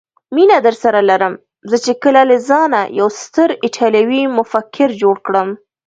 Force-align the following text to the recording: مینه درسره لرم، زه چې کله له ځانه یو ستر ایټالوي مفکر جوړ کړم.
مینه 0.35 0.57
درسره 0.67 0.99
لرم، 1.09 1.33
زه 1.69 1.77
چې 1.85 1.91
کله 2.03 2.21
له 2.29 2.37
ځانه 2.49 2.81
یو 2.99 3.07
ستر 3.21 3.49
ایټالوي 3.65 4.21
مفکر 4.37 4.89
جوړ 5.01 5.15
کړم. 5.25 5.49